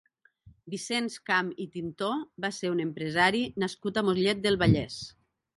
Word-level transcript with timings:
Vicenç 0.73 1.17
Camp 1.31 1.51
i 1.67 1.67
Tintó 1.75 2.09
va 2.47 2.51
ser 2.61 2.73
un 2.77 2.83
empresari 2.89 3.45
nascut 3.65 4.01
a 4.03 4.07
Mollet 4.09 4.45
del 4.49 4.63
Vallès. 4.65 4.99